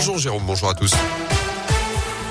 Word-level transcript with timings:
Bonjour 0.00 0.16
Jérôme, 0.16 0.44
bonjour 0.46 0.70
à 0.70 0.74
tous. 0.74 0.94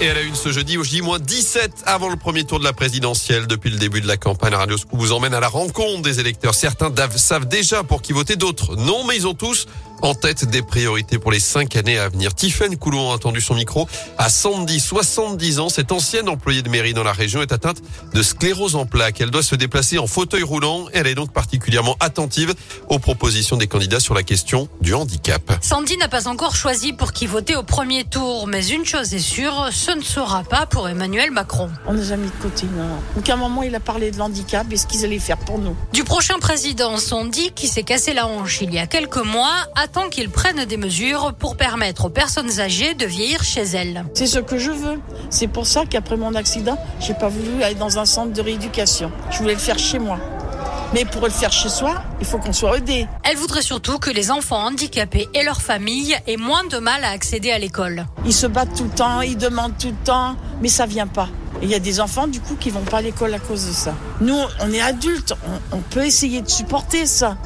Et 0.00 0.08
à 0.08 0.14
la 0.14 0.22
une 0.22 0.34
ce 0.34 0.50
jeudi, 0.50 0.78
au 0.78 0.82
J-17, 0.82 1.84
avant 1.86 2.08
le 2.08 2.16
premier 2.16 2.42
tour 2.42 2.58
de 2.58 2.64
la 2.64 2.72
présidentielle, 2.72 3.46
depuis 3.46 3.70
le 3.70 3.78
début 3.78 4.00
de 4.00 4.08
la 4.08 4.16
campagne, 4.16 4.52
Radio 4.52 4.76
Scoop 4.76 4.98
vous 4.98 5.12
emmène 5.12 5.32
à 5.32 5.38
la 5.38 5.46
rencontre 5.46 6.02
des 6.02 6.18
électeurs. 6.18 6.56
Certains 6.56 6.92
savent 7.14 7.46
déjà 7.46 7.84
pour 7.84 8.02
qui 8.02 8.12
voter, 8.12 8.34
d'autres 8.34 8.74
non, 8.74 9.04
mais 9.04 9.14
ils 9.14 9.28
ont 9.28 9.34
tous 9.34 9.68
en 10.02 10.14
tête 10.14 10.44
des 10.44 10.62
priorités 10.62 11.18
pour 11.18 11.32
les 11.32 11.40
cinq 11.40 11.76
années 11.76 11.98
à 11.98 12.08
venir. 12.08 12.34
Tiffaine 12.34 12.76
Coulon 12.76 13.10
a 13.10 13.14
entendu 13.14 13.40
son 13.40 13.54
micro 13.54 13.88
à 14.18 14.28
Sandy, 14.28 14.80
70 14.80 15.60
ans. 15.60 15.68
Cette 15.68 15.92
ancienne 15.92 16.28
employée 16.28 16.62
de 16.62 16.68
mairie 16.68 16.92
dans 16.92 17.04
la 17.04 17.12
région 17.12 17.40
est 17.40 17.52
atteinte 17.52 17.78
de 18.12 18.22
sclérose 18.22 18.76
en 18.76 18.84
plaques. 18.84 19.20
Elle 19.20 19.30
doit 19.30 19.42
se 19.42 19.54
déplacer 19.54 19.98
en 19.98 20.06
fauteuil 20.06 20.42
roulant. 20.42 20.86
Elle 20.92 21.06
est 21.06 21.14
donc 21.14 21.32
particulièrement 21.32 21.96
attentive 22.00 22.54
aux 22.88 22.98
propositions 22.98 23.56
des 23.56 23.68
candidats 23.68 24.00
sur 24.00 24.14
la 24.14 24.22
question 24.22 24.68
du 24.80 24.92
handicap. 24.94 25.58
Sandy 25.62 25.96
n'a 25.96 26.08
pas 26.08 26.28
encore 26.28 26.56
choisi 26.56 26.92
pour 26.92 27.12
qui 27.12 27.26
voter 27.26 27.56
au 27.56 27.62
premier 27.62 28.04
tour, 28.04 28.46
mais 28.46 28.66
une 28.66 28.84
chose 28.84 29.14
est 29.14 29.18
sûre, 29.18 29.68
ce 29.72 29.92
ne 29.92 30.02
sera 30.02 30.42
pas 30.42 30.66
pour 30.66 30.88
Emmanuel 30.88 31.30
Macron. 31.30 31.70
On 31.86 31.94
n'a 31.94 32.02
jamais 32.02 32.26
de 32.26 32.42
côté, 32.42 32.66
non. 32.76 32.88
Donc 33.14 33.28
à 33.28 33.34
un 33.34 33.36
moment, 33.36 33.62
il 33.62 33.74
a 33.74 33.80
parlé 33.80 34.10
de 34.10 34.18
l'handicap 34.18 34.66
et 34.72 34.76
ce 34.76 34.86
qu'ils 34.86 35.04
allaient 35.04 35.18
faire 35.18 35.38
pour 35.38 35.58
nous. 35.58 35.76
Du 35.92 36.04
prochain 36.04 36.38
président, 36.38 36.96
Sandy, 36.98 37.52
qui 37.52 37.68
s'est 37.68 37.82
cassé 37.84 38.12
la 38.14 38.26
hanche 38.26 38.60
il 38.62 38.74
y 38.74 38.78
a 38.78 38.86
quelques 38.86 39.16
mois, 39.24 39.52
attend 39.92 40.08
qu'ils 40.08 40.30
prennent 40.30 40.64
des 40.64 40.78
mesures 40.78 41.34
pour 41.34 41.58
permettre 41.58 42.06
aux 42.06 42.08
personnes 42.08 42.60
âgées 42.60 42.94
de 42.94 43.04
vieillir 43.04 43.44
chez 43.44 43.60
elles. 43.60 44.06
C'est 44.14 44.26
ce 44.26 44.38
que 44.38 44.56
je 44.56 44.70
veux. 44.70 44.98
C'est 45.28 45.48
pour 45.48 45.66
ça 45.66 45.84
qu'après 45.84 46.16
mon 46.16 46.34
accident, 46.34 46.78
j'ai 46.98 47.12
pas 47.12 47.28
voulu 47.28 47.62
aller 47.62 47.74
dans 47.74 47.98
un 47.98 48.06
centre 48.06 48.32
de 48.32 48.40
rééducation. 48.40 49.12
Je 49.30 49.36
voulais 49.40 49.52
le 49.52 49.58
faire 49.58 49.78
chez 49.78 49.98
moi. 49.98 50.18
Mais 50.94 51.04
pour 51.04 51.24
le 51.24 51.30
faire 51.30 51.52
chez 51.52 51.68
soi, 51.68 52.02
il 52.20 52.26
faut 52.26 52.38
qu'on 52.38 52.54
soit 52.54 52.78
aidé. 52.78 53.06
Elle 53.22 53.36
voudrait 53.36 53.60
surtout 53.60 53.98
que 53.98 54.08
les 54.08 54.30
enfants 54.30 54.64
handicapés 54.64 55.28
et 55.34 55.42
leurs 55.42 55.60
familles 55.60 56.16
aient 56.26 56.38
moins 56.38 56.64
de 56.64 56.78
mal 56.78 57.04
à 57.04 57.10
accéder 57.10 57.50
à 57.50 57.58
l'école. 57.58 58.06
Ils 58.24 58.32
se 58.32 58.46
battent 58.46 58.74
tout 58.74 58.84
le 58.84 58.96
temps, 58.96 59.20
ils 59.20 59.36
demandent 59.36 59.76
tout 59.78 59.88
le 59.88 60.04
temps, 60.06 60.36
mais 60.62 60.68
ça 60.68 60.86
vient 60.86 61.06
pas. 61.06 61.28
il 61.60 61.68
y 61.68 61.74
a 61.74 61.78
des 61.78 62.00
enfants, 62.00 62.28
du 62.28 62.40
coup, 62.40 62.54
qui 62.54 62.70
vont 62.70 62.80
pas 62.80 62.98
à 62.98 63.02
l'école 63.02 63.34
à 63.34 63.38
cause 63.38 63.66
de 63.66 63.72
ça. 63.72 63.94
Nous, 64.22 64.38
on 64.60 64.72
est 64.72 64.80
adultes, 64.80 65.34
on 65.70 65.80
peut 65.80 66.06
essayer 66.06 66.40
de 66.40 66.48
supporter 66.48 67.04
ça 67.04 67.36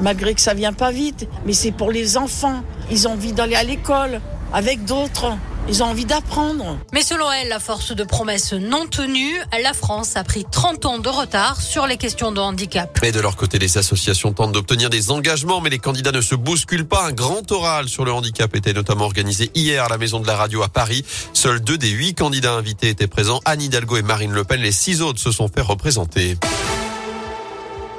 malgré 0.00 0.34
que 0.34 0.40
ça 0.40 0.54
vient 0.54 0.72
pas 0.72 0.90
vite. 0.90 1.28
Mais 1.46 1.52
c'est 1.52 1.72
pour 1.72 1.90
les 1.90 2.16
enfants. 2.16 2.62
Ils 2.90 3.08
ont 3.08 3.12
envie 3.12 3.32
d'aller 3.32 3.56
à 3.56 3.64
l'école 3.64 4.20
avec 4.52 4.84
d'autres. 4.84 5.36
Ils 5.68 5.82
ont 5.82 5.86
envie 5.86 6.04
d'apprendre. 6.04 6.78
Mais 6.92 7.02
selon 7.02 7.30
elle, 7.30 7.48
la 7.48 7.60
force 7.60 7.94
de 7.94 8.02
promesses 8.02 8.54
non 8.54 8.86
tenues, 8.86 9.38
la 9.62 9.72
France 9.72 10.16
a 10.16 10.24
pris 10.24 10.44
30 10.50 10.86
ans 10.86 10.98
de 10.98 11.08
retard 11.08 11.60
sur 11.60 11.86
les 11.86 11.96
questions 11.96 12.32
de 12.32 12.40
handicap. 12.40 12.98
Et 13.04 13.12
de 13.12 13.20
leur 13.20 13.36
côté, 13.36 13.58
les 13.58 13.78
associations 13.78 14.32
tentent 14.32 14.52
d'obtenir 14.52 14.90
des 14.90 15.10
engagements, 15.10 15.60
mais 15.60 15.70
les 15.70 15.78
candidats 15.78 16.12
ne 16.12 16.22
se 16.22 16.34
bousculent 16.34 16.88
pas. 16.88 17.04
Un 17.06 17.12
grand 17.12 17.52
oral 17.52 17.88
sur 17.88 18.04
le 18.04 18.12
handicap 18.12 18.56
était 18.56 18.72
notamment 18.72 19.04
organisé 19.04 19.50
hier 19.54 19.84
à 19.84 19.88
la 19.88 19.98
Maison 19.98 20.18
de 20.18 20.26
la 20.26 20.36
Radio 20.36 20.62
à 20.62 20.68
Paris. 20.68 21.04
Seuls 21.34 21.60
deux 21.60 21.78
des 21.78 21.90
huit 21.90 22.14
candidats 22.14 22.54
invités 22.54 22.88
étaient 22.88 23.06
présents, 23.06 23.40
Anne 23.44 23.62
Hidalgo 23.62 23.96
et 23.96 24.02
Marine 24.02 24.32
Le 24.32 24.44
Pen. 24.44 24.60
Les 24.60 24.72
six 24.72 25.02
autres 25.02 25.20
se 25.20 25.30
sont 25.30 25.48
fait 25.48 25.60
représenter. 25.60 26.36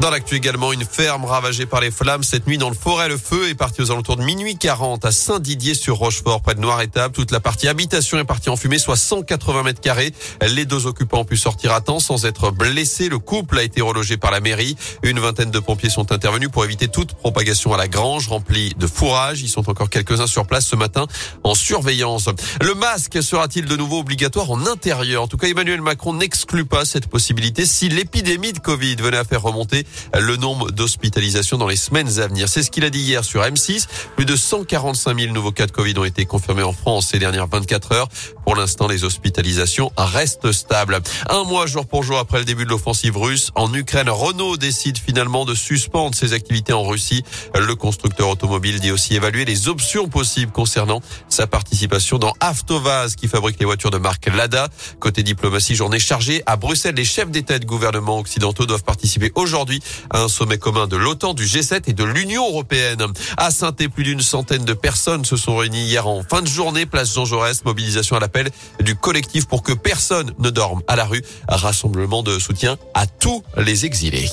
Dans 0.00 0.10
l'actu 0.10 0.36
également, 0.36 0.72
une 0.72 0.84
ferme 0.84 1.24
ravagée 1.24 1.66
par 1.66 1.80
les 1.80 1.90
flammes 1.90 2.22
cette 2.22 2.46
nuit 2.46 2.56
dans 2.56 2.68
le 2.68 2.76
forêt. 2.76 3.08
Le 3.08 3.16
feu 3.16 3.48
est 3.48 3.56
parti 3.56 3.82
aux 3.82 3.90
alentours 3.90 4.16
de 4.16 4.22
minuit 4.22 4.56
40 4.56 5.04
à 5.04 5.10
Saint-Didier-sur-Rochefort, 5.10 6.40
près 6.40 6.54
de 6.54 6.60
Noir-Étape. 6.60 7.12
Toute 7.12 7.32
la 7.32 7.40
partie 7.40 7.66
habitation 7.66 8.16
est 8.16 8.24
partie 8.24 8.48
en 8.48 8.54
fumée, 8.54 8.78
soit 8.78 8.94
180 8.94 9.64
mètres 9.64 9.80
carrés. 9.80 10.12
Les 10.46 10.66
deux 10.66 10.86
occupants 10.86 11.22
ont 11.22 11.24
pu 11.24 11.36
sortir 11.36 11.72
à 11.72 11.80
temps 11.80 11.98
sans 11.98 12.26
être 12.26 12.52
blessés. 12.52 13.08
Le 13.08 13.18
couple 13.18 13.58
a 13.58 13.64
été 13.64 13.80
relogé 13.80 14.16
par 14.16 14.30
la 14.30 14.38
mairie. 14.38 14.76
Une 15.02 15.18
vingtaine 15.18 15.50
de 15.50 15.58
pompiers 15.58 15.90
sont 15.90 16.12
intervenus 16.12 16.48
pour 16.48 16.64
éviter 16.64 16.86
toute 16.86 17.14
propagation 17.14 17.74
à 17.74 17.76
la 17.76 17.88
grange 17.88 18.28
remplie 18.28 18.74
de 18.78 18.86
fourrage. 18.86 19.42
Ils 19.42 19.48
sont 19.48 19.68
encore 19.68 19.90
quelques-uns 19.90 20.28
sur 20.28 20.46
place 20.46 20.66
ce 20.66 20.76
matin 20.76 21.08
en 21.42 21.56
surveillance. 21.56 22.28
Le 22.62 22.74
masque 22.74 23.20
sera-t-il 23.20 23.64
de 23.64 23.74
nouveau 23.74 23.98
obligatoire 23.98 24.52
en 24.52 24.64
intérieur? 24.68 25.24
En 25.24 25.26
tout 25.26 25.38
cas, 25.38 25.48
Emmanuel 25.48 25.82
Macron 25.82 26.14
n'exclut 26.14 26.66
pas 26.66 26.84
cette 26.84 27.08
possibilité 27.08 27.66
si 27.66 27.88
l'épidémie 27.88 28.52
de 28.52 28.60
Covid 28.60 28.94
venait 28.94 29.16
à 29.16 29.24
faire 29.24 29.42
remonter 29.42 29.87
le 30.18 30.36
nombre 30.36 30.70
d'hospitalisations 30.70 31.58
dans 31.58 31.68
les 31.68 31.76
semaines 31.76 32.18
à 32.18 32.26
venir. 32.26 32.48
C'est 32.48 32.62
ce 32.62 32.70
qu'il 32.70 32.84
a 32.84 32.90
dit 32.90 33.00
hier 33.00 33.24
sur 33.24 33.42
M6. 33.42 33.86
Plus 34.16 34.24
de 34.24 34.36
145 34.36 35.18
000 35.18 35.32
nouveaux 35.32 35.52
cas 35.52 35.66
de 35.66 35.72
Covid 35.72 35.98
ont 35.98 36.04
été 36.04 36.24
confirmés 36.24 36.62
en 36.62 36.72
France 36.72 37.08
ces 37.08 37.18
dernières 37.18 37.46
24 37.46 37.92
heures. 37.92 38.08
Pour 38.44 38.56
l'instant, 38.56 38.88
les 38.88 39.04
hospitalisations 39.04 39.92
restent 39.96 40.52
stables. 40.52 41.00
Un 41.28 41.44
mois 41.44 41.66
jour 41.66 41.86
pour 41.86 42.02
jour 42.02 42.18
après 42.18 42.38
le 42.38 42.44
début 42.44 42.64
de 42.64 42.70
l'offensive 42.70 43.16
russe 43.16 43.50
en 43.54 43.72
Ukraine, 43.74 44.08
Renault 44.08 44.56
décide 44.56 44.98
finalement 44.98 45.44
de 45.44 45.54
suspendre 45.54 46.14
ses 46.14 46.32
activités 46.32 46.72
en 46.72 46.82
Russie. 46.82 47.24
Le 47.54 47.74
constructeur 47.74 48.28
automobile 48.28 48.80
dit 48.80 48.90
aussi 48.90 49.14
évaluer 49.14 49.44
les 49.44 49.68
options 49.68 50.08
possibles 50.08 50.52
concernant 50.52 51.00
sa 51.28 51.46
participation 51.46 52.18
dans 52.18 52.32
Avtovaz 52.40 53.16
qui 53.16 53.28
fabrique 53.28 53.58
les 53.60 53.66
voitures 53.66 53.90
de 53.90 53.98
marque 53.98 54.26
Lada. 54.26 54.68
Côté 54.98 55.22
diplomatie, 55.22 55.74
journée 55.74 55.98
chargée 55.98 56.42
à 56.46 56.56
Bruxelles. 56.56 56.94
Les 56.94 57.04
chefs 57.04 57.30
d'État 57.30 57.56
et 57.56 57.58
de 57.58 57.66
gouvernement 57.66 58.18
occidentaux 58.18 58.66
doivent 58.66 58.84
participer 58.84 59.32
aujourd'hui 59.34 59.77
un 60.10 60.28
sommet 60.28 60.58
commun 60.58 60.86
de 60.86 60.96
l'OTAN, 60.96 61.34
du 61.34 61.44
G7 61.44 61.82
et 61.86 61.92
de 61.92 62.04
l'Union 62.04 62.46
européenne. 62.48 63.04
À 63.36 63.50
saint 63.50 63.72
plus 63.72 64.04
d'une 64.04 64.20
centaine 64.20 64.64
de 64.64 64.72
personnes 64.72 65.24
se 65.24 65.36
sont 65.36 65.56
réunies 65.56 65.84
hier 65.84 66.06
en 66.06 66.22
fin 66.22 66.42
de 66.42 66.48
journée, 66.48 66.86
place 66.86 67.14
Jean 67.14 67.24
Jaurès, 67.24 67.64
mobilisation 67.64 68.16
à 68.16 68.20
l'appel 68.20 68.50
du 68.80 68.96
collectif 68.96 69.46
pour 69.46 69.62
que 69.62 69.72
personne 69.72 70.32
ne 70.38 70.50
dorme 70.50 70.82
à 70.88 70.96
la 70.96 71.04
rue. 71.04 71.22
Rassemblement 71.48 72.22
de 72.22 72.38
soutien 72.38 72.76
à 72.94 73.06
tous 73.06 73.42
les 73.56 73.84
exilés. 73.84 74.28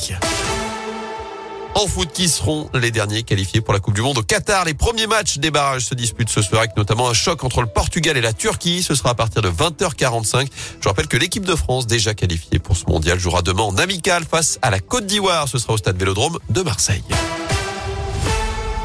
En 1.75 1.87
foot, 1.87 2.09
qui 2.13 2.29
seront 2.29 2.69
les 2.73 2.89
derniers 2.89 3.23
qualifiés 3.23 3.59
pour 3.59 3.73
la 3.73 3.81
Coupe 3.81 3.95
du 3.95 4.01
Monde 4.01 4.17
au 4.17 4.23
Qatar 4.23 4.63
Les 4.63 4.73
premiers 4.73 5.07
matchs 5.07 5.39
des 5.39 5.51
barrages 5.51 5.83
se 5.83 5.93
disputent 5.93 6.29
ce 6.29 6.41
soir 6.41 6.61
avec 6.61 6.77
notamment 6.77 7.09
un 7.09 7.13
choc 7.13 7.43
entre 7.43 7.59
le 7.59 7.67
Portugal 7.67 8.15
et 8.15 8.21
la 8.21 8.31
Turquie. 8.31 8.81
Ce 8.81 8.95
sera 8.95 9.09
à 9.09 9.13
partir 9.13 9.41
de 9.41 9.49
20h45. 9.49 10.47
Je 10.79 10.87
rappelle 10.87 11.07
que 11.07 11.17
l'équipe 11.17 11.43
de 11.43 11.55
France, 11.55 11.85
déjà 11.85 12.13
qualifiée 12.13 12.59
pour 12.59 12.77
ce 12.77 12.85
mondial, 12.85 13.19
jouera 13.19 13.41
demain 13.41 13.63
en 13.63 13.77
amical 13.77 14.23
face 14.23 14.57
à 14.61 14.69
la 14.69 14.79
Côte 14.79 15.05
d'Ivoire. 15.05 15.49
Ce 15.49 15.57
sera 15.57 15.73
au 15.73 15.77
stade 15.77 15.97
Vélodrome 15.97 16.39
de 16.49 16.61
Marseille. 16.61 17.03